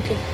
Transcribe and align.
monkey. 0.00 0.29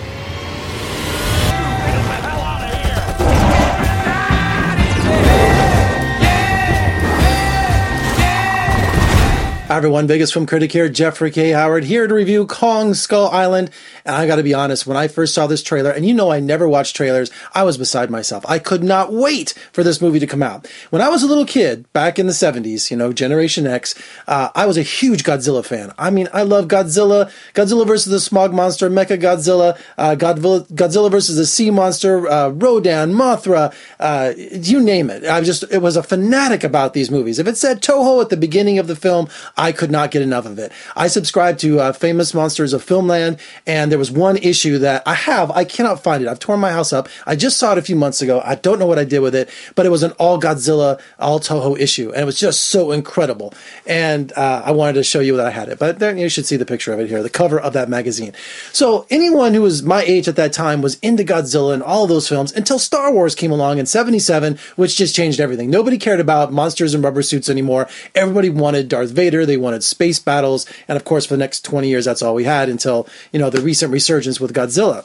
Hi 9.69 9.77
everyone, 9.77 10.07
Vegas 10.07 10.33
Film 10.33 10.47
Critic 10.47 10.71
here, 10.71 10.89
Jeffrey 10.89 11.33
K. 11.33 11.51
Howard, 11.51 11.83
here 11.83 12.07
to 12.07 12.15
review 12.15 12.47
Kong 12.47 12.95
Skull 12.95 13.29
Island. 13.31 13.73
And 14.05 14.15
I 14.15 14.25
gotta 14.25 14.45
be 14.45 14.55
honest, 14.55 14.87
when 14.87 14.97
I 14.97 15.09
first 15.09 15.35
saw 15.35 15.49
this 15.49 15.61
trailer, 15.61 15.91
and 15.91 16.07
you 16.07 16.15
know 16.15 16.31
I 16.31 16.39
never 16.39 16.69
watch 16.69 16.95
trailers, 16.95 17.33
I 17.53 17.65
was 17.65 17.77
beside 17.77 18.09
myself. 18.09 18.47
I 18.49 18.61
could 18.61 18.85
not 18.85 19.13
wait 19.13 19.55
for 19.73 19.83
this 19.83 20.01
movie 20.01 20.21
to 20.21 20.27
come 20.27 20.41
out. 20.41 20.69
When 20.91 21.03
I 21.03 21.09
was 21.09 21.25
a 21.25 21.27
little 21.27 21.45
kid, 21.45 21.93
back 21.93 22.17
in 22.17 22.29
the 22.29 22.33
70s, 22.33 22.93
you 22.93 22.97
know, 22.97 23.13
Generation 23.13 23.67
X, 23.67 23.97
uh, 24.29 24.51
I 24.55 24.67
was 24.67 24.79
a 24.79 24.83
huge 24.83 25.25
Godzilla 25.25 25.65
fan. 25.65 25.93
I 25.99 26.11
mean, 26.11 26.29
I 26.33 26.45
love 26.45 26.69
Godzilla, 26.69 27.29
Godzilla 27.53 27.85
versus 27.85 28.13
the 28.13 28.21
Smog 28.21 28.55
Monster, 28.55 28.89
Mecha 28.89 29.21
Godzilla, 29.21 29.77
uh, 29.99 30.15
Godzilla, 30.15 30.65
Godzilla 30.75 31.11
versus 31.11 31.35
the 31.35 31.45
Sea 31.45 31.73
Monster, 31.73 32.29
uh, 32.29 32.51
Rodan, 32.51 33.13
Mothra, 33.13 33.75
uh, 33.99 34.33
you 34.37 34.81
name 34.81 35.11
it. 35.11 35.25
I 35.25 35.41
just, 35.41 35.65
it 35.73 35.83
was 35.83 35.97
a 35.97 36.05
fanatic 36.05 36.63
about 36.63 36.95
these 36.95 37.11
movies. 37.11 37.41
If 37.41 37.49
it 37.49 37.57
said 37.57 37.83
Toho 37.83 38.23
at 38.23 38.29
the 38.29 38.37
beginning 38.37 38.79
of 38.79 38.87
the 38.87 38.95
film, 38.95 39.29
I 39.57 39.73
could 39.73 39.91
not 39.91 40.11
get 40.11 40.23
enough 40.23 40.45
of 40.45 40.59
it. 40.59 40.71
I 40.95 41.09
subscribed 41.09 41.61
to 41.61 41.81
uh, 41.81 41.93
Famous 41.93 42.35
Monsters 42.35 42.75
of 42.75 42.85
Filmland, 42.85 43.39
and 43.67 43.91
there 43.91 43.99
was 43.99 44.11
one 44.11 44.37
issue 44.37 44.79
that 44.79 45.03
I 45.07 45.15
have. 45.15 45.51
I 45.51 45.65
cannot 45.65 46.03
find 46.03 46.23
it. 46.23 46.29
I've 46.29 46.39
torn 46.39 46.61
my 46.61 46.73
house 46.73 46.93
up. 46.93 47.09
I 47.27 47.37
just 47.37 47.57
saw 47.57 47.73
it 47.73 47.79
a 47.79 47.83
few 47.83 47.97
months 47.97 48.21
ago. 48.21 48.43
I 48.45 48.57
don't 48.57 48.79
know 48.79 48.87
what 48.87 48.99
I 48.99 49.05
did 49.05 49.21
with 49.21 49.35
it, 49.35 49.49
but 49.75 49.87
it 49.87 49.89
was 49.89 50.03
an 50.03 50.13
all 50.13 50.39
Godzilla, 50.39 51.01
all 51.19 51.41
Toho 51.41 51.79
issue, 51.79 52.13
and 52.13 52.23
it 52.23 52.27
was 52.27 52.39
just 52.39 52.65
so 52.65 52.93
incredible. 52.93 53.55
And 53.87 54.33
uh, 54.35 54.63
I 54.65 54.73
wanted 54.73 54.95
to 54.95 55.05
show 55.05 55.21
you 55.21 55.37
that 55.37 55.47
I 55.47 55.51
had 55.51 55.71
it. 55.71 55.79
But 55.79 56.01
you 56.19 56.29
should 56.29 56.45
see 56.45 56.57
the 56.57 56.67
picture 56.67 56.93
of 56.93 57.01
it 57.01 57.09
here, 57.09 57.23
the 57.23 57.31
cover 57.31 57.59
of 57.59 57.73
that 57.73 57.89
magazine. 57.89 58.35
So 58.73 59.07
anyone 59.09 59.55
who 59.55 59.63
was 59.63 59.83
my 59.83 60.03
age 60.03 60.29
at 60.29 60.37
that 60.37 60.53
time 60.53 60.83
was 60.83 60.99
into 61.01 61.25
Godzilla 61.25 61.73
and 61.73 61.83
all 61.83 62.07
those 62.07 62.29
films 62.29 62.53
until 62.53 62.79
Star 62.79 63.11
Wars 63.11 63.35
came 63.35 63.51
along 63.51 63.79
in 63.79 63.87
'77, 63.87 64.59
which 64.77 64.97
just 64.97 65.17
changed 65.17 65.41
everything. 65.41 65.71
Nobody 65.71 65.97
cared 65.97 66.21
about 66.21 66.53
monsters 66.53 66.93
and 66.93 67.03
rubber 67.03 67.23
suits 67.23 67.49
anymore. 67.49 67.89
Everybody 68.15 68.51
wanted 68.51 68.89
Darth 68.89 69.11
Vader. 69.11 69.46
They 69.47 69.57
wanted 69.57 69.83
space 69.85 70.19
battles, 70.19 70.67
and 70.89 70.97
of 70.97 71.05
course, 71.05 71.27
for 71.27 71.35
the 71.35 71.39
next 71.39 71.65
20 71.65 71.89
years, 71.89 72.05
that's 72.05 72.23
all 72.23 72.35
we 72.35 72.45
had 72.45 72.69
until 72.69 73.09
you 73.33 73.39
know 73.39 73.51
the 73.51 73.61
recent 73.61 73.93
resurgence 73.93 74.41
with 74.41 74.53
Godzilla. 74.55 75.05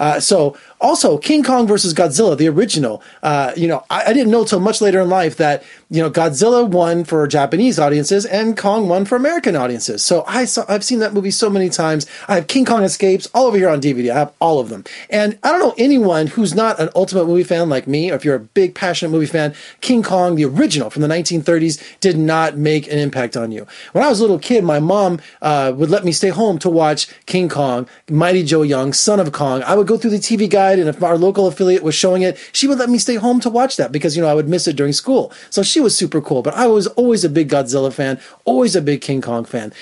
Uh, 0.00 0.20
so 0.20 0.56
also, 0.82 1.16
King 1.16 1.44
Kong 1.44 1.68
versus 1.68 1.94
Godzilla, 1.94 2.36
the 2.36 2.48
original. 2.48 3.04
Uh, 3.22 3.52
you 3.56 3.68
know, 3.68 3.84
I, 3.88 4.06
I, 4.06 4.12
didn't 4.12 4.32
know 4.32 4.44
till 4.44 4.58
much 4.58 4.80
later 4.80 5.00
in 5.00 5.08
life 5.08 5.36
that 5.36 5.62
you 5.88 6.02
know 6.02 6.10
Godzilla 6.10 6.68
won 6.68 7.04
for 7.04 7.24
Japanese 7.28 7.78
audiences 7.78 8.26
and 8.26 8.56
Kong 8.56 8.88
won 8.88 9.04
for 9.04 9.14
American 9.14 9.54
audiences. 9.54 10.02
So 10.02 10.24
I 10.26 10.44
saw, 10.44 10.64
I've 10.68 10.82
seen 10.82 10.98
that 10.98 11.14
movie 11.14 11.30
so 11.30 11.48
many 11.48 11.70
times. 11.70 12.06
I 12.26 12.34
have 12.34 12.48
King 12.48 12.64
Kong 12.64 12.82
Escapes 12.82 13.28
all 13.32 13.46
over 13.46 13.56
here 13.56 13.68
on 13.68 13.80
DVD. 13.80 14.10
I 14.10 14.18
have 14.18 14.32
all 14.40 14.58
of 14.58 14.70
them, 14.70 14.82
and 15.08 15.38
I 15.44 15.52
don't 15.52 15.60
know 15.60 15.74
anyone 15.78 16.26
who's 16.26 16.52
not 16.52 16.80
an 16.80 16.90
ultimate 16.96 17.26
movie 17.26 17.44
fan 17.44 17.68
like 17.68 17.86
me. 17.86 18.10
Or 18.10 18.16
if 18.16 18.24
you're 18.24 18.34
a 18.34 18.40
big 18.40 18.74
passionate 18.74 19.12
movie 19.12 19.26
fan, 19.26 19.54
King 19.82 20.02
Kong, 20.02 20.34
the 20.34 20.46
original 20.46 20.90
from 20.90 21.02
the 21.02 21.08
1930s, 21.08 21.80
did 22.00 22.18
not 22.18 22.56
make 22.56 22.90
an 22.90 22.98
impact 22.98 23.36
on 23.36 23.52
you. 23.52 23.68
When 23.92 24.04
I 24.04 24.08
was 24.08 24.20
a 24.20 24.22
little 24.22 24.38
kid, 24.38 24.64
my 24.64 24.80
mom 24.80 25.20
uh, 25.40 25.72
would 25.76 25.90
let 25.90 26.04
me 26.04 26.12
stay 26.12 26.28
home 26.28 26.58
to 26.60 26.70
watch 26.70 27.08
King 27.26 27.48
Kong, 27.48 27.88
Mighty 28.10 28.42
Joe 28.42 28.62
Young, 28.62 28.92
Son 28.92 29.18
of 29.20 29.32
Kong. 29.32 29.62
I 29.64 29.74
would 29.74 29.86
go 29.86 29.98
through 29.98 30.10
the 30.10 30.18
TV 30.18 30.48
guide 30.48 30.78
and 30.78 30.88
if 30.88 31.02
our 31.02 31.18
local 31.18 31.46
affiliate 31.46 31.82
was 31.82 31.94
showing 31.94 32.22
it, 32.22 32.38
she 32.52 32.68
would 32.68 32.78
let 32.78 32.90
me 32.90 32.98
stay 32.98 33.16
home 33.16 33.40
to 33.40 33.50
watch 33.50 33.76
that 33.76 33.92
because, 33.92 34.16
you 34.16 34.22
know, 34.22 34.28
I 34.28 34.34
would 34.34 34.48
miss 34.48 34.68
it 34.68 34.76
during 34.76 34.92
school. 34.92 35.32
So 35.50 35.62
she 35.62 35.80
was 35.80 35.96
super 35.96 36.20
cool. 36.20 36.42
But 36.42 36.54
I 36.54 36.66
was 36.66 36.86
always 36.88 37.24
a 37.24 37.28
big 37.28 37.48
Godzilla 37.48 37.92
fan, 37.92 38.20
always 38.44 38.76
a 38.76 38.82
big 38.82 39.00
King 39.00 39.20
Kong 39.20 39.44
fan. 39.44 39.72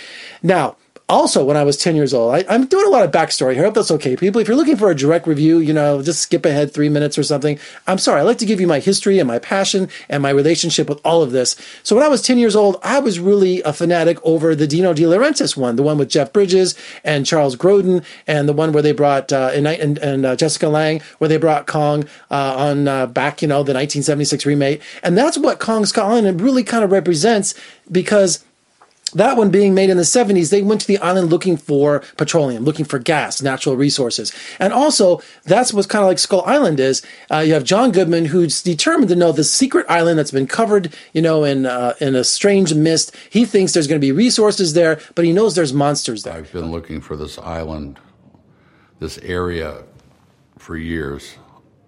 Now, 0.42 0.76
also 1.10 1.44
when 1.44 1.56
I 1.56 1.64
was 1.64 1.76
10 1.76 1.96
years 1.96 2.14
old. 2.14 2.34
I, 2.34 2.54
am 2.54 2.66
doing 2.66 2.86
a 2.86 2.88
lot 2.88 3.04
of 3.04 3.10
backstory 3.10 3.54
here. 3.54 3.64
I 3.64 3.66
hope 3.66 3.74
that's 3.74 3.90
okay, 3.90 4.16
people. 4.16 4.40
If 4.40 4.46
you're 4.46 4.56
looking 4.56 4.76
for 4.76 4.90
a 4.90 4.94
direct 4.94 5.26
review, 5.26 5.58
you 5.58 5.72
know, 5.72 6.00
just 6.02 6.22
skip 6.22 6.46
ahead 6.46 6.72
three 6.72 6.88
minutes 6.88 7.18
or 7.18 7.24
something. 7.24 7.58
I'm 7.86 7.98
sorry. 7.98 8.20
I 8.20 8.22
like 8.22 8.38
to 8.38 8.46
give 8.46 8.60
you 8.60 8.68
my 8.68 8.78
history 8.78 9.18
and 9.18 9.26
my 9.26 9.40
passion 9.40 9.88
and 10.08 10.22
my 10.22 10.30
relationship 10.30 10.88
with 10.88 11.00
all 11.04 11.22
of 11.22 11.32
this. 11.32 11.56
So 11.82 11.96
when 11.96 12.04
I 12.04 12.08
was 12.08 12.22
10 12.22 12.38
years 12.38 12.54
old, 12.54 12.76
I 12.82 13.00
was 13.00 13.18
really 13.18 13.60
a 13.62 13.72
fanatic 13.72 14.18
over 14.24 14.54
the 14.54 14.68
Dino 14.68 14.94
De 14.94 15.02
Laurentiis 15.02 15.56
one, 15.56 15.76
the 15.76 15.82
one 15.82 15.98
with 15.98 16.08
Jeff 16.08 16.32
Bridges 16.32 16.76
and 17.02 17.26
Charles 17.26 17.56
Grodin, 17.56 18.04
and 18.28 18.48
the 18.48 18.52
one 18.52 18.72
where 18.72 18.82
they 18.82 18.92
brought, 18.92 19.32
uh, 19.32 19.50
and, 19.52 19.66
and, 19.66 19.98
and 19.98 20.24
uh, 20.24 20.36
Jessica 20.36 20.68
Lange, 20.68 21.00
where 21.18 21.28
they 21.28 21.38
brought 21.38 21.66
Kong 21.66 22.04
uh, 22.30 22.54
on 22.56 22.86
uh, 22.86 23.06
back, 23.06 23.42
you 23.42 23.48
know, 23.48 23.64
the 23.64 23.74
1976 23.74 24.46
remake. 24.46 24.80
And 25.02 25.18
that's 25.18 25.36
what 25.36 25.58
Kong 25.58 25.84
Island 25.96 26.40
really 26.40 26.62
kind 26.62 26.84
of 26.84 26.92
represents 26.92 27.54
because 27.90 28.44
that 29.12 29.36
one 29.36 29.50
being 29.50 29.74
made 29.74 29.90
in 29.90 29.96
the 29.96 30.02
70s, 30.02 30.50
they 30.50 30.62
went 30.62 30.80
to 30.82 30.86
the 30.86 30.98
island 30.98 31.30
looking 31.30 31.56
for 31.56 32.00
petroleum, 32.16 32.64
looking 32.64 32.84
for 32.84 32.98
gas, 32.98 33.42
natural 33.42 33.76
resources. 33.76 34.32
And 34.58 34.72
also, 34.72 35.20
that's 35.44 35.72
what's 35.72 35.86
kind 35.86 36.02
of 36.02 36.08
like 36.08 36.18
Skull 36.18 36.42
Island 36.46 36.80
is. 36.80 37.02
Uh, 37.30 37.38
you 37.38 37.54
have 37.54 37.64
John 37.64 37.92
Goodman, 37.92 38.26
who's 38.26 38.62
determined 38.62 39.08
to 39.08 39.16
know 39.16 39.32
the 39.32 39.44
secret 39.44 39.86
island 39.88 40.18
that's 40.18 40.30
been 40.30 40.46
covered, 40.46 40.94
you 41.12 41.22
know, 41.22 41.44
in, 41.44 41.66
uh, 41.66 41.94
in 42.00 42.14
a 42.14 42.24
strange 42.24 42.74
mist. 42.74 43.14
He 43.30 43.44
thinks 43.44 43.72
there's 43.72 43.86
going 43.86 44.00
to 44.00 44.04
be 44.04 44.12
resources 44.12 44.74
there, 44.74 45.00
but 45.14 45.24
he 45.24 45.32
knows 45.32 45.54
there's 45.54 45.72
monsters 45.72 46.22
there. 46.22 46.34
I've 46.34 46.52
been 46.52 46.70
looking 46.70 47.00
for 47.00 47.16
this 47.16 47.38
island, 47.38 47.98
this 48.98 49.18
area 49.18 49.84
for 50.58 50.76
years. 50.76 51.36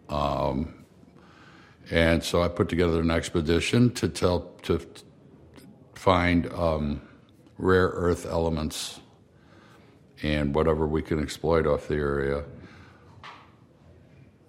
Um, 0.09 0.85
and 1.91 2.23
so 2.25 2.43
I 2.43 2.49
put 2.49 2.69
together 2.69 3.01
an 3.01 3.11
expedition 3.11 3.93
to 3.95 4.09
tell, 4.09 4.51
to 4.63 4.81
find, 5.95 6.51
um, 6.53 7.03
rare 7.63 7.89
earth 7.89 8.27
elements 8.27 9.01
and 10.23 10.55
whatever 10.55 10.87
we 10.87 11.01
can 11.01 11.23
exploit 11.23 11.67
off 11.67 11.89
the 11.89 11.95
area. 11.95 12.45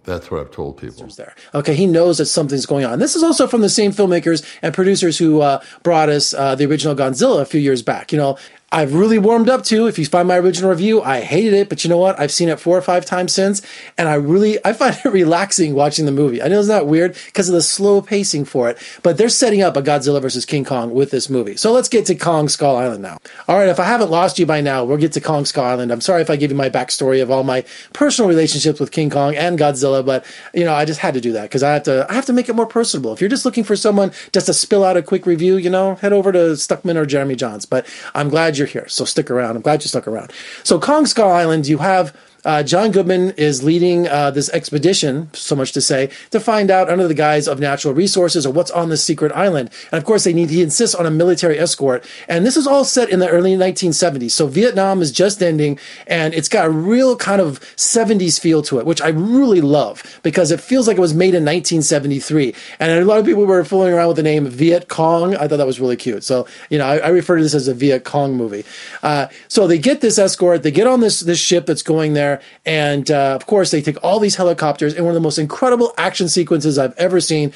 That's 0.04 0.30
what 0.30 0.42
I've 0.42 0.52
told 0.52 0.78
people. 0.78 1.08
There. 1.08 1.34
Okay, 1.54 1.76
he 1.76 1.86
knows 1.86 2.18
that 2.18 2.26
something's 2.26 2.66
going 2.66 2.84
on. 2.84 3.00
This 3.00 3.16
is 3.16 3.24
also 3.24 3.48
from 3.48 3.62
the 3.62 3.70
same 3.70 3.94
filmmakers 3.94 4.44
and 4.62 4.74
producers 4.74 5.18
who 5.18 5.40
uh, 5.40 5.64
brought 5.82 6.10
us 6.10 6.34
uh, 6.34 6.56
the 6.56 6.66
original 6.66 6.94
Godzilla 6.94 7.42
a 7.42 7.46
few 7.46 7.62
years 7.62 7.82
back. 7.82 8.12
You 8.12 8.18
know, 8.18 8.38
I've 8.74 8.96
really 8.96 9.20
warmed 9.20 9.50
up 9.50 9.64
to. 9.66 9.86
If 9.86 10.00
you 10.00 10.06
find 10.08 10.28
my 10.28 10.38
original 10.38 10.72
review, 10.72 11.04
I 11.04 11.22
hated 11.22 11.54
it, 11.54 11.70
but 11.70 11.84
you 11.84 11.92
know 11.92 12.00
what? 12.00 12.20
I've 12.20 12.32
seen 12.32 12.50
it 12.50 12.60
four 12.60 12.76
or 12.76 12.82
five 12.82 13.06
times 13.06 13.32
since, 13.32 13.62
and 14.00 14.10
I 14.10 14.16
really 14.16 14.58
I 14.66 14.74
find 14.74 14.96
it 14.96 15.08
relaxing 15.14 15.76
watching 15.76 16.08
the 16.08 16.12
movie. 16.12 16.42
I 16.42 16.48
know 16.48 16.60
it's 16.60 16.68
not 16.68 16.88
weird 16.88 17.16
because 17.28 17.48
of 17.48 17.54
the 17.54 17.62
slow 17.62 18.02
pacing 18.02 18.46
for 18.46 18.70
it, 18.70 18.80
but 19.04 19.20
they're 19.20 19.30
setting 19.30 19.62
up 19.62 19.78
a 19.78 19.84
Godzilla 19.84 20.20
versus 20.20 20.44
King 20.44 20.66
Kong 20.66 20.92
with 20.92 21.12
this 21.12 21.30
movie. 21.30 21.56
So 21.56 21.72
let's 21.72 21.88
get 21.88 22.08
to 22.08 22.16
Kong 22.16 22.50
Skull 22.50 22.76
Island 22.76 23.04
now. 23.04 23.20
All 23.48 23.58
right, 23.58 23.70
if 23.70 23.80
I 23.80 23.84
haven't 23.84 24.10
lost 24.10 24.40
you 24.40 24.48
by 24.48 24.60
now, 24.60 24.84
we'll 24.84 24.98
get 24.98 25.14
to 25.14 25.22
Kong 25.22 25.46
Skull 25.46 25.66
Island. 25.66 25.92
I'm 25.92 26.02
sorry 26.02 26.24
if 26.24 26.32
I 26.32 26.36
give 26.36 26.50
you 26.50 26.58
my 26.58 26.72
backstory 26.72 27.22
of 27.22 27.30
all 27.30 27.44
my 27.44 27.64
personal 27.94 28.28
relationships 28.28 28.80
with 28.80 28.92
King 28.92 29.12
Kong 29.12 29.36
and 29.36 29.60
Godzilla, 29.60 30.04
but 30.04 30.26
you 30.52 30.64
know 30.64 30.74
I 30.74 30.86
just 30.86 31.00
had 31.00 31.14
to 31.14 31.22
do 31.22 31.32
that 31.34 31.44
because 31.44 31.62
I 31.62 31.74
have 31.74 31.84
to 31.84 32.08
I 32.10 32.16
have 32.16 32.26
to 32.26 32.34
make 32.34 32.50
it 32.50 32.56
more 32.56 32.66
personable. 32.66 33.14
If 33.14 33.22
you're 33.22 33.30
just 33.30 33.46
looking 33.46 33.64
for 33.64 33.76
someone 33.76 34.12
just 34.32 34.48
to 34.48 34.54
spill 34.54 34.84
out 34.84 34.98
a 34.98 35.04
quick 35.04 35.28
review, 35.28 35.58
you 35.58 35.70
know, 35.70 35.94
head 35.96 36.12
over 36.12 36.32
to 36.32 36.40
Stuckmann 36.58 36.96
or 36.96 37.06
Jeremy 37.06 37.36
Jahns. 37.36 37.70
But 37.70 37.86
I'm 38.16 38.30
glad 38.30 38.58
you're 38.64 38.82
here, 38.82 38.88
so 38.88 39.06
stick 39.06 39.30
around. 39.30 39.56
I'm 39.56 39.62
glad 39.62 39.84
you 39.84 39.90
stuck 39.90 40.08
around. 40.08 40.32
So 40.64 40.80
Kong 40.80 41.06
Skull 41.06 41.30
Island, 41.30 41.68
you 41.68 41.80
have 41.80 42.16
uh, 42.46 42.64
John 42.64 42.92
Goodman 42.92 43.32
is 43.32 43.64
leading 43.64 44.08
uh, 44.08 44.32
this 44.32 44.50
expedition, 44.50 45.30
so 45.34 45.56
much 45.56 45.72
to 45.74 45.82
say, 45.82 46.10
to 46.32 46.40
find 46.40 46.70
out 46.70 46.90
under 46.90 47.08
the 47.08 47.14
guise 47.14 47.48
of 47.48 47.60
natural 47.60 47.94
resources 47.94 48.46
or 48.46 48.52
what's 48.52 48.72
on 48.72 48.90
this 48.90 49.04
secret 49.04 49.32
island. 49.34 49.70
And 49.92 49.98
of 49.98 50.06
course, 50.06 50.24
they 50.24 50.34
need 50.34 50.50
he 50.50 50.62
insists 50.62 50.96
on 50.96 51.06
a 51.06 51.12
military 51.12 51.58
escort. 51.58 52.06
And 52.28 52.46
this 52.46 52.58
is 52.58 52.68
all 52.68 52.84
set 52.84 53.10
in 53.10 53.20
the 53.20 53.30
early 53.30 53.56
1970s. 53.56 54.32
So 54.32 54.48
Vietnam 54.48 55.02
is 55.02 55.12
just 55.12 55.42
ending, 55.42 55.80
and 56.08 56.34
it's 56.34 56.50
got 56.50 56.66
a 56.66 56.70
real 56.70 57.16
kind 57.16 57.42
of 57.42 57.60
70s 57.76 58.40
feel 58.40 58.62
to 58.64 58.80
it, 58.80 58.86
which 58.86 59.02
I 59.02 59.10
really 59.10 59.62
love 59.62 60.20
because 60.24 60.52
it 60.52 60.60
feels 60.60 60.88
like 60.88 60.98
it 60.98 61.02
was 61.02 61.14
made 61.14 61.36
in 61.36 61.46
1973. 61.46 62.54
And 62.80 62.92
a 62.92 63.06
lot 63.06 63.20
of 63.20 63.26
people 63.26 63.46
were 63.46 63.64
fooling 63.64 63.94
around 63.94 64.10
with 64.10 64.18
the 64.18 64.24
name 64.24 64.48
Viet 64.48 64.90
Cong. 64.90 65.36
I 65.36 65.48
thought 65.48 65.58
that 65.58 65.68
was 65.68 65.80
really 65.80 65.98
cute. 65.98 66.24
So 66.24 66.48
you 66.70 66.78
know, 66.78 66.86
I, 66.86 66.98
I 66.98 67.08
refer 67.10 67.38
to 67.38 67.44
this 67.44 67.54
as 67.54 67.68
a 67.68 67.74
Viet 67.74 68.04
Cong 68.04 68.36
movie. 68.36 68.66
Uh, 69.02 69.28
so 69.48 69.68
they 69.68 69.78
get 69.78 70.02
this 70.02 70.18
escort, 70.18 70.64
they 70.64 70.72
get 70.72 70.88
on 70.88 71.00
this 71.00 71.22
this 71.22 71.40
ship 71.40 71.66
that's 71.66 71.84
going 71.84 72.14
there 72.14 72.33
there. 72.34 72.42
And 72.66 73.10
uh, 73.12 73.36
of 73.36 73.46
course, 73.46 73.72
they 73.72 73.82
take 73.82 74.04
all 74.04 74.20
these 74.20 74.36
helicopters 74.36 74.94
in 74.94 75.04
one 75.04 75.12
of 75.12 75.16
the 75.16 75.22
most 75.22 75.38
incredible 75.38 75.94
action 75.98 76.30
sequences 76.30 76.78
I've 76.78 76.98
ever 76.98 77.20
seen. 77.20 77.54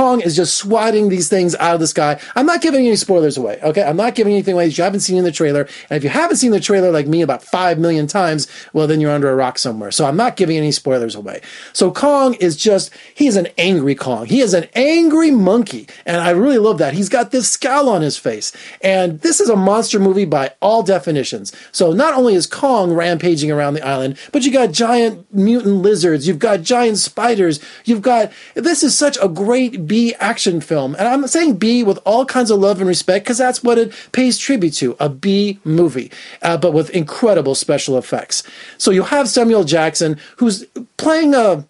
Kong 0.00 0.22
is 0.22 0.34
just 0.34 0.56
swatting 0.56 1.10
these 1.10 1.28
things 1.28 1.54
out 1.56 1.74
of 1.74 1.80
the 1.80 1.86
sky. 1.86 2.18
I'm 2.34 2.46
not 2.46 2.62
giving 2.62 2.86
any 2.86 2.96
spoilers 2.96 3.36
away, 3.36 3.60
okay? 3.62 3.82
I'm 3.82 3.98
not 3.98 4.14
giving 4.14 4.32
anything 4.32 4.54
away 4.54 4.64
that 4.66 4.78
you 4.78 4.82
haven't 4.82 5.00
seen 5.00 5.18
in 5.18 5.24
the 5.24 5.30
trailer. 5.30 5.68
And 5.90 5.98
if 5.98 6.02
you 6.02 6.08
haven't 6.08 6.38
seen 6.38 6.52
the 6.52 6.58
trailer 6.58 6.90
like 6.90 7.06
me 7.06 7.20
about 7.20 7.42
five 7.42 7.78
million 7.78 8.06
times, 8.06 8.48
well, 8.72 8.86
then 8.86 9.02
you're 9.02 9.10
under 9.10 9.28
a 9.28 9.34
rock 9.34 9.58
somewhere. 9.58 9.90
So 9.90 10.06
I'm 10.06 10.16
not 10.16 10.36
giving 10.36 10.56
any 10.56 10.72
spoilers 10.72 11.14
away. 11.14 11.42
So 11.74 11.92
Kong 11.92 12.32
is 12.32 12.56
just, 12.56 12.90
he's 13.14 13.36
an 13.36 13.48
angry 13.58 13.94
Kong. 13.94 14.24
He 14.24 14.40
is 14.40 14.54
an 14.54 14.68
angry 14.74 15.30
monkey. 15.30 15.86
And 16.06 16.16
I 16.16 16.30
really 16.30 16.56
love 16.56 16.78
that. 16.78 16.94
He's 16.94 17.10
got 17.10 17.30
this 17.30 17.50
scowl 17.50 17.90
on 17.90 18.00
his 18.00 18.16
face. 18.16 18.56
And 18.80 19.20
this 19.20 19.38
is 19.38 19.50
a 19.50 19.56
monster 19.56 19.98
movie 19.98 20.24
by 20.24 20.54
all 20.62 20.82
definitions. 20.82 21.52
So 21.72 21.92
not 21.92 22.14
only 22.14 22.34
is 22.34 22.46
Kong 22.46 22.94
rampaging 22.94 23.50
around 23.50 23.74
the 23.74 23.86
island, 23.86 24.16
but 24.32 24.46
you 24.46 24.50
got 24.50 24.72
giant 24.72 25.26
mutant 25.30 25.82
lizards, 25.82 26.26
you've 26.26 26.38
got 26.38 26.62
giant 26.62 26.96
spiders, 26.96 27.60
you've 27.84 28.00
got 28.00 28.32
this 28.54 28.82
is 28.82 28.96
such 28.96 29.18
a 29.20 29.28
great 29.28 29.89
B 29.90 30.14
action 30.20 30.60
film. 30.60 30.94
And 31.00 31.08
I'm 31.08 31.26
saying 31.26 31.56
B 31.56 31.82
with 31.82 31.98
all 32.04 32.24
kinds 32.24 32.52
of 32.52 32.60
love 32.60 32.78
and 32.78 32.86
respect 32.86 33.24
because 33.24 33.38
that's 33.38 33.64
what 33.64 33.76
it 33.76 33.92
pays 34.12 34.38
tribute 34.38 34.74
to 34.74 34.94
a 35.00 35.08
B 35.08 35.58
movie, 35.64 36.12
uh, 36.42 36.56
but 36.56 36.72
with 36.72 36.90
incredible 36.90 37.56
special 37.56 37.98
effects. 37.98 38.44
So 38.78 38.92
you 38.92 39.02
have 39.02 39.28
Samuel 39.28 39.64
Jackson, 39.64 40.16
who's 40.36 40.64
playing 40.96 41.34
a 41.34 41.66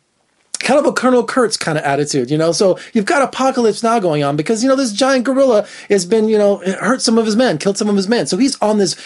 kind 0.58 0.78
of 0.78 0.84
a 0.84 0.93
Colonel 0.93 1.25
Kurtz 1.25 1.56
kind 1.56 1.78
of 1.78 1.84
attitude, 1.84 2.31
you 2.31 2.37
know. 2.37 2.52
So 2.52 2.78
you've 2.93 3.06
got 3.06 3.22
apocalypse 3.22 3.82
now 3.82 3.99
going 4.00 4.23
on 4.23 4.37
because 4.37 4.62
you 4.62 4.69
know 4.69 4.76
this 4.76 4.93
giant 4.93 5.25
gorilla 5.25 5.66
has 5.88 6.05
been, 6.05 6.28
you 6.28 6.37
know, 6.37 6.58
hurt 6.58 7.00
some 7.00 7.16
of 7.16 7.25
his 7.25 7.37
men, 7.37 7.56
killed 7.56 7.78
some 7.78 7.88
of 7.88 7.96
his 7.96 8.06
men. 8.06 8.26
So 8.26 8.37
he's 8.37 8.61
on 8.61 8.76
this 8.76 8.96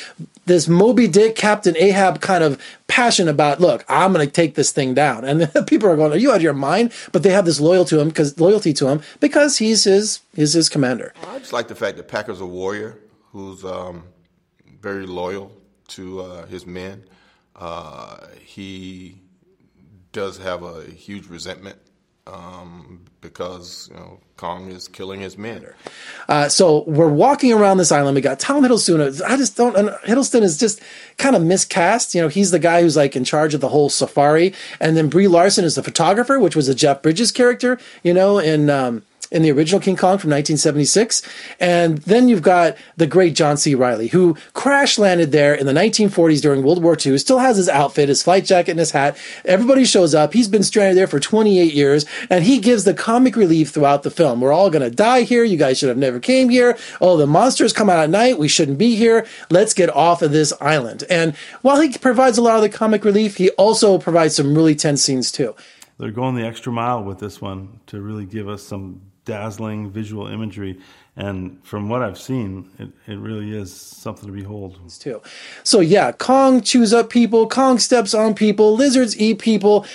this 0.46 0.68
Moby 0.68 1.06
Dick, 1.08 1.36
Captain 1.36 1.76
Ahab 1.76 2.20
kind 2.20 2.44
of 2.44 2.60
passion 2.86 3.28
about, 3.28 3.60
look, 3.60 3.84
I'm 3.88 4.12
going 4.12 4.26
to 4.26 4.32
take 4.32 4.54
this 4.54 4.72
thing 4.72 4.94
down. 4.94 5.24
And 5.24 5.50
people 5.66 5.88
are 5.88 5.96
going, 5.96 6.12
are 6.12 6.16
you 6.16 6.30
out 6.30 6.36
of 6.36 6.42
your 6.42 6.52
mind? 6.52 6.92
But 7.12 7.22
they 7.22 7.30
have 7.30 7.44
this 7.44 7.60
loyal 7.60 7.84
to 7.86 8.00
him 8.00 8.08
because 8.08 8.38
loyalty 8.38 8.72
to 8.74 8.88
him 8.88 9.02
because 9.20 9.58
he's 9.58 9.84
his 9.84 10.20
he's 10.34 10.52
his 10.52 10.68
commander. 10.68 11.12
I 11.28 11.38
just 11.38 11.52
like 11.52 11.68
the 11.68 11.74
fact 11.74 11.96
that 11.96 12.08
Packard's 12.08 12.40
a 12.40 12.46
warrior 12.46 12.98
who's 13.32 13.64
um, 13.64 14.04
very 14.80 15.06
loyal 15.06 15.52
to 15.88 16.20
uh, 16.20 16.46
his 16.46 16.66
men. 16.66 17.04
Uh, 17.56 18.26
he 18.44 19.20
does 20.12 20.38
have 20.38 20.62
a 20.62 20.84
huge 20.84 21.26
resentment 21.26 21.78
um, 22.26 23.00
because 23.20 23.88
you 23.90 23.96
know 23.96 24.20
Kong 24.36 24.70
is 24.70 24.88
killing 24.88 25.20
his 25.20 25.36
men. 25.36 25.66
Uh, 26.28 26.48
so 26.48 26.84
we're 26.84 27.08
walking 27.08 27.52
around 27.52 27.78
this 27.78 27.92
island. 27.92 28.14
We 28.14 28.20
got 28.20 28.40
Tom 28.40 28.64
Hiddleston. 28.64 29.22
I 29.22 29.36
just 29.36 29.56
don't. 29.56 29.74
Hiddleston 30.04 30.42
is 30.42 30.58
just 30.58 30.80
kind 31.18 31.36
of 31.36 31.42
miscast. 31.42 32.14
You 32.14 32.22
know, 32.22 32.28
he's 32.28 32.50
the 32.50 32.58
guy 32.58 32.82
who's 32.82 32.96
like 32.96 33.16
in 33.16 33.24
charge 33.24 33.54
of 33.54 33.60
the 33.60 33.68
whole 33.68 33.90
safari, 33.90 34.54
and 34.80 34.96
then 34.96 35.08
Brie 35.08 35.28
Larson 35.28 35.64
is 35.64 35.74
the 35.74 35.82
photographer, 35.82 36.38
which 36.38 36.56
was 36.56 36.68
a 36.68 36.74
Jeff 36.74 37.02
Bridges 37.02 37.30
character. 37.30 37.78
You 38.02 38.14
know, 38.14 38.38
and 38.38 38.70
um, 38.70 39.02
in 39.34 39.42
the 39.42 39.50
original 39.52 39.80
King 39.80 39.96
Kong 39.96 40.16
from 40.16 40.30
1976. 40.30 41.20
And 41.60 41.98
then 41.98 42.28
you've 42.28 42.40
got 42.40 42.76
the 42.96 43.06
great 43.06 43.34
John 43.34 43.56
C. 43.56 43.74
Reilly, 43.74 44.08
who 44.08 44.36
crash 44.54 44.98
landed 44.98 45.32
there 45.32 45.54
in 45.54 45.66
the 45.66 45.72
1940s 45.72 46.40
during 46.40 46.62
World 46.62 46.82
War 46.82 46.96
II, 47.04 47.18
still 47.18 47.40
has 47.40 47.56
his 47.56 47.68
outfit, 47.68 48.08
his 48.08 48.22
flight 48.22 48.44
jacket, 48.44 48.70
and 48.70 48.80
his 48.80 48.92
hat. 48.92 49.18
Everybody 49.44 49.84
shows 49.84 50.14
up. 50.14 50.32
He's 50.32 50.48
been 50.48 50.62
stranded 50.62 50.96
there 50.96 51.06
for 51.06 51.20
28 51.20 51.74
years, 51.74 52.06
and 52.30 52.44
he 52.44 52.60
gives 52.60 52.84
the 52.84 52.94
comic 52.94 53.36
relief 53.36 53.70
throughout 53.70 54.04
the 54.04 54.10
film. 54.10 54.40
We're 54.40 54.52
all 54.52 54.70
going 54.70 54.88
to 54.88 54.94
die 54.94 55.22
here. 55.22 55.44
You 55.44 55.56
guys 55.56 55.78
should 55.78 55.88
have 55.88 55.98
never 55.98 56.20
came 56.20 56.48
here. 56.48 56.78
Oh, 57.00 57.16
the 57.16 57.26
monsters 57.26 57.72
come 57.72 57.90
out 57.90 57.98
at 57.98 58.10
night. 58.10 58.38
We 58.38 58.48
shouldn't 58.48 58.78
be 58.78 58.94
here. 58.94 59.26
Let's 59.50 59.74
get 59.74 59.90
off 59.90 60.22
of 60.22 60.30
this 60.30 60.52
island. 60.60 61.04
And 61.10 61.34
while 61.62 61.80
he 61.80 61.98
provides 61.98 62.38
a 62.38 62.42
lot 62.42 62.56
of 62.56 62.62
the 62.62 62.68
comic 62.68 63.04
relief, 63.04 63.36
he 63.36 63.50
also 63.50 63.98
provides 63.98 64.36
some 64.36 64.54
really 64.54 64.74
tense 64.74 65.02
scenes 65.02 65.32
too. 65.32 65.54
They're 65.98 66.10
going 66.10 66.34
the 66.34 66.46
extra 66.46 66.72
mile 66.72 67.02
with 67.04 67.18
this 67.18 67.40
one 67.40 67.80
to 67.86 68.00
really 68.00 68.26
give 68.26 68.48
us 68.48 68.62
some 68.62 69.00
dazzling 69.24 69.90
visual 69.90 70.26
imagery. 70.26 70.78
And 71.16 71.64
from 71.64 71.88
what 71.88 72.02
I've 72.02 72.18
seen, 72.18 72.68
it, 72.78 72.90
it 73.06 73.18
really 73.18 73.56
is 73.56 73.72
something 73.72 74.26
to 74.26 74.32
behold. 74.32 74.78
Too. 74.98 75.22
So 75.62 75.80
yeah, 75.80 76.12
Kong 76.12 76.60
chews 76.60 76.92
up 76.92 77.08
people, 77.10 77.48
Kong 77.48 77.78
steps 77.78 78.14
on 78.14 78.34
people, 78.34 78.74
lizards 78.74 79.18
eat 79.18 79.38
people. 79.38 79.86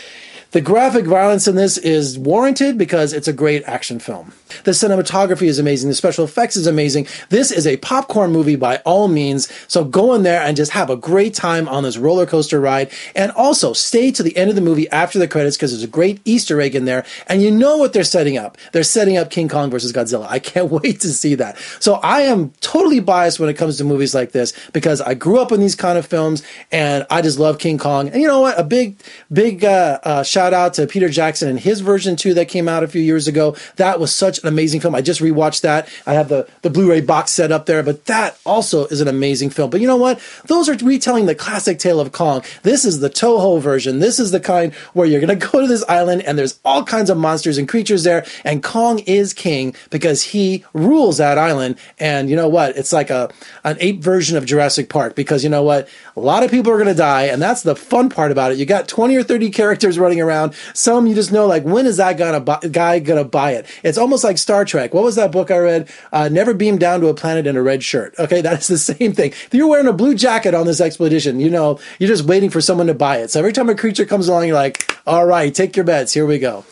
The 0.51 0.62
graphic 0.62 1.06
violence 1.06 1.48
in 1.48 1.56
this 1.56 1.78
is 1.78 2.18
warranted 2.18 2.75
because 2.75 3.13
it's 3.13 3.28
a 3.28 3.34
great 3.34 3.63
action 3.66 4.00
film. 4.00 4.34
The 4.63 4.72
cinematography 4.72 5.44
is 5.44 5.60
amazing. 5.60 5.90
The 5.90 5.96
special 5.96 6.25
effects 6.25 6.56
is 6.56 6.66
amazing. 6.66 7.06
This 7.30 7.51
is 7.51 7.68
a 7.68 7.78
popcorn 7.78 8.31
movie 8.31 8.56
by 8.56 8.78
all 8.78 9.07
means. 9.07 9.48
So 9.68 9.84
go 9.84 10.16
in 10.16 10.24
there 10.24 10.42
and 10.42 10.57
just 10.57 10.72
have 10.72 10.90
a 10.90 10.96
great 10.96 11.36
time 11.36 11.69
on 11.69 11.84
this 11.84 11.98
roller 11.98 12.25
coaster 12.25 12.60
ride. 12.60 12.92
And 13.16 13.31
also 13.34 13.74
stay 13.74 14.10
to 14.12 14.24
the 14.24 14.36
end 14.36 14.50
of 14.50 14.56
the 14.56 14.62
movie 14.62 14.90
after 14.90 15.19
the 15.19 15.28
credits 15.28 15.56
because 15.56 15.72
there's 15.72 15.84
a 15.84 15.88
great 15.88 16.19
Easter 16.25 16.60
egg 16.60 16.74
in 16.74 16.86
there. 16.86 17.06
And 17.28 17.44
you 17.44 17.51
know 17.51 17.78
what 17.78 17.94
they're 17.94 18.04
setting 18.04 18.36
up. 18.36 18.57
They're 18.72 18.81
setting 18.81 19.18
up 19.18 19.30
King 19.30 19.50
Kong 19.50 19.69
versus 19.69 19.94
Godzilla. 19.94 20.25
I 20.28 20.40
can't 20.40 20.72
wait 20.72 21.01
to 21.01 21.10
see 21.10 21.36
that. 21.36 21.60
So 21.80 21.96
I 21.96 22.22
am 22.22 22.54
totally 22.62 23.01
biased 23.01 23.40
when 23.40 23.50
it 23.50 23.54
comes 23.56 23.78
to 23.78 23.84
movies 23.84 24.16
like 24.16 24.31
this 24.31 24.54
because 24.74 25.00
I 25.00 25.13
grew 25.13 25.38
up 25.38 25.51
in 25.51 25.60
these 25.60 25.75
kind 25.75 26.00
of 26.00 26.07
films 26.07 26.42
and 26.72 27.06
I 27.12 27.22
just 27.22 27.38
love 27.38 27.60
King 27.60 27.78
Kong. 27.78 28.10
And 28.10 28.19
you 28.19 28.28
know 28.28 28.40
what? 28.42 28.60
A 28.60 28.63
big, 28.63 28.98
big 29.31 29.63
uh, 29.63 30.00
uh, 30.01 30.24
shout 30.24 30.38
out 30.39 30.74
to 30.75 30.88
Peter 30.88 31.09
Jackson 31.09 31.50
and 31.50 31.59
his 31.59 31.81
version 31.81 32.15
too 32.15 32.33
that 32.33 32.47
came 32.47 32.68
out 32.68 32.83
a 32.83 32.88
few 32.88 33.01
years 33.01 33.27
ago. 33.27 33.56
That 33.75 34.00
was 34.00 34.13
such 34.13 34.39
an 34.39 34.47
amazing 34.47 34.81
film. 34.81 34.95
I 34.95 35.01
just 35.01 35.21
rewatched 35.21 35.62
that. 35.62 35.89
I 36.06 36.13
have 36.13 36.30
the, 36.30 36.47
the 36.62 36.69
Blu-ray 36.69 37.01
box 37.01 37.31
set 37.31 37.51
up 37.51 37.65
there, 37.65 37.83
but 37.83 38.06
that 38.06 38.38
also 38.45 38.86
is 38.88 39.01
an 39.01 39.07
amazing 39.07 39.50
film. 39.50 39.69
But 39.69 39.81
you 39.81 39.88
know 39.88 39.97
what? 39.97 40.19
Those 40.45 40.69
are 40.69 40.75
retelling 40.86 41.25
the 41.25 41.36
classic 41.36 41.80
tale 41.80 42.00
of 42.00 42.12
Kong. 42.12 42.44
This 42.63 42.86
is 42.86 43.00
the 43.00 43.09
Toho 43.09 43.62
version. 43.62 44.00
This 44.00 44.19
is 44.19 44.31
the 44.31 44.39
kind 44.39 44.74
where 44.94 45.07
you're 45.07 45.21
going 45.21 45.39
to 45.39 45.47
go 45.47 45.62
to 45.62 45.68
this 45.68 45.83
island 45.89 46.21
and 46.24 46.38
there's 46.38 46.59
all 46.63 46.83
kinds 46.83 47.09
of 47.09 47.18
monsters 47.18 47.57
and 47.57 47.68
creatures 47.68 48.03
there. 48.03 48.25
And 48.44 48.63
Kong 48.63 49.00
is 49.00 49.33
king 49.33 49.75
because 49.89 50.24
he 50.24 50.63
rules 50.74 51.18
that 51.18 51.38
island. 51.38 51.77
And 52.00 52.30
you 52.30 52.36
know 52.36 52.50
what? 52.50 52.77
It's 52.77 52.94
like 52.94 53.09
a, 53.09 53.30
an 53.63 53.77
ape 53.80 54.01
version 54.01 54.38
of 54.38 54.45
Jurassic 54.45 54.89
Park 54.89 55.15
because 55.15 55.44
you 55.44 55.50
know 55.50 55.63
what? 55.63 55.89
A 56.15 56.19
lot 56.19 56.44
of 56.44 56.51
people 56.51 56.71
are 56.71 56.77
going 56.77 56.88
to 56.88 56.94
die. 56.94 57.24
And 57.24 57.41
that's 57.41 57.63
the 57.63 57.75
fun 57.75 58.09
part 58.09 58.31
about 58.31 58.51
it. 58.51 58.57
You 58.57 58.65
got 58.65 58.88
20 58.88 59.15
or 59.15 59.24
30 59.24 59.50
characters 59.51 60.00
running 60.00 60.21
around. 60.21 60.28
Some 60.73 61.07
you 61.07 61.15
just 61.15 61.31
know 61.31 61.45
like, 61.47 61.63
when 61.63 61.85
is 61.85 61.97
that 61.97 62.17
gonna 62.17 62.39
buy, 62.39 62.59
guy 62.71 62.99
to 62.99 63.23
buy 63.23 63.51
it? 63.51 63.65
It's 63.83 63.97
almost 63.97 64.23
like 64.23 64.37
Star 64.37 64.65
Trek. 64.65 64.93
What 64.93 65.03
was 65.03 65.15
that 65.15 65.31
book 65.31 65.51
I 65.51 65.57
read? 65.57 65.89
Uh, 66.11 66.29
Never 66.29 66.53
beam 66.53 66.77
down 66.77 67.01
to 67.01 67.07
a 67.07 67.13
planet 67.13 67.47
in 67.47 67.57
a 67.57 67.61
red 67.61 67.83
shirt. 67.83 68.15
Okay, 68.19 68.41
that 68.49 68.59
is 68.59 68.67
the 68.67 68.77
same 68.77 69.13
thing. 69.13 69.31
If 69.31 69.53
you're 69.53 69.67
wearing 69.67 69.87
a 69.87 69.93
blue 69.93 70.15
jacket 70.15 70.53
on 70.53 70.65
this 70.65 70.81
expedition, 70.81 71.39
you 71.39 71.49
know 71.49 71.79
you're 71.99 72.07
just 72.07 72.23
waiting 72.25 72.49
for 72.49 72.61
someone 72.61 72.87
to 72.87 72.93
buy 72.93 73.17
it. 73.17 73.31
So 73.31 73.39
every 73.39 73.53
time 73.53 73.69
a 73.69 73.75
creature 73.75 74.05
comes 74.05 74.27
along, 74.27 74.47
you're 74.47 74.55
like, 74.55 74.97
all 75.05 75.25
right, 75.25 75.53
take 75.53 75.75
your 75.75 75.85
bets. 75.85 76.13
Here 76.13 76.25
we 76.25 76.39
go. 76.39 76.65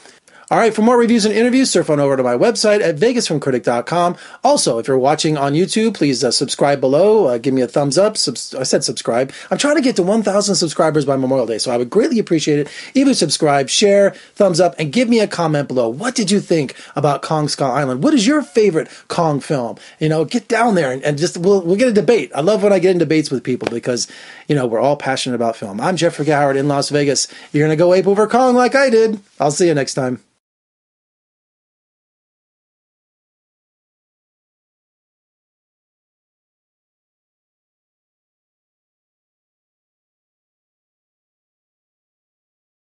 All 0.50 0.58
right, 0.58 0.74
for 0.74 0.82
more 0.82 0.98
reviews 0.98 1.26
and 1.26 1.34
interviews, 1.36 1.70
surf 1.70 1.90
on 1.90 2.00
over 2.00 2.16
to 2.16 2.24
my 2.24 2.38
website 2.38 2.80
at 2.80 2.96
vegasfilmcritic.com. 2.96 4.16
Also, 4.46 4.80
if 4.80 4.88
you're 4.88 4.98
watching 4.98 5.36
on 5.36 5.52
YouTube, 5.52 5.94
please 5.94 6.24
uh, 6.24 6.32
subscribe 6.32 6.80
below. 6.80 7.26
Uh, 7.28 7.38
give 7.38 7.54
me 7.54 7.62
a 7.62 7.68
thumbs 7.68 7.98
up. 7.98 8.16
Subs- 8.16 8.56
I 8.56 8.64
said 8.64 8.86
subscribe. 8.86 9.34
I'm 9.52 9.58
trying 9.58 9.76
to 9.76 9.82
get 9.82 9.98
to 9.98 10.04
1,000 10.04 10.56
subscribers 10.56 11.04
by 11.04 11.18
Memorial 11.18 11.48
Day, 11.48 11.58
so 11.58 11.70
I 11.70 11.76
would 11.76 11.90
greatly 11.90 12.18
appreciate 12.18 12.60
it 12.60 12.68
if 12.96 13.08
you 13.08 13.14
subscribe, 13.14 13.68
share, 13.68 14.12
thumbs 14.36 14.62
up, 14.62 14.74
and 14.80 14.94
give 14.94 15.10
me 15.10 15.20
a 15.20 15.28
comment 15.28 15.68
below. 15.68 15.90
What 15.90 16.16
did 16.16 16.32
you 16.32 16.40
think 16.40 16.76
about 16.96 17.22
Kong 17.24 17.50
Skull 17.50 17.74
Island? 17.74 18.02
What 18.02 18.14
is 18.14 18.26
your 18.26 18.42
favorite 18.42 18.88
Kong 19.10 19.42
film? 19.42 19.76
You 20.00 20.08
know, 20.08 20.24
get 20.24 20.48
down 20.48 20.76
there 20.76 20.94
and, 20.94 21.04
and 21.04 21.18
just 21.18 21.38
we'll 21.38 21.62
we'll 21.62 21.76
get 21.76 21.90
a 21.90 21.94
debate. 21.94 22.32
I 22.34 22.40
love 22.40 22.64
when 22.64 22.72
I 22.72 22.80
get 22.80 22.92
in 22.92 23.00
debates 23.00 23.30
with 23.30 23.44
people 23.44 23.68
because 23.70 24.08
you 24.48 24.56
know 24.56 24.66
we're 24.66 24.80
all 24.80 24.96
passionate 24.96 25.36
about 25.36 25.58
film. 25.58 25.82
I'm 25.82 25.98
Jeffrey 25.98 26.26
Howard 26.28 26.56
in 26.56 26.70
Las 26.70 26.88
Vegas. 26.88 27.28
You're 27.52 27.68
gonna 27.68 27.76
go 27.76 27.94
ape 27.94 28.08
over 28.08 28.28
Kong 28.28 28.56
like 28.56 28.76
I 28.76 28.90
did. 28.90 29.20
I'll 29.42 29.52
see 29.52 29.68
you 29.68 29.74
next 29.74 29.96
time. 29.96 30.24